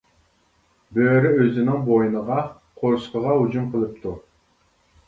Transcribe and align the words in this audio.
بۆرە 0.97 1.31
ئۆزىنىڭ 1.35 1.85
بوينىغا، 1.91 2.39
قورسىقىغا 2.83 3.39
ھۇجۇم 3.45 3.71
قىلىپتۇ. 3.77 4.21